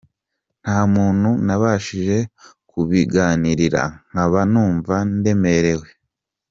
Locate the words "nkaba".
4.09-4.41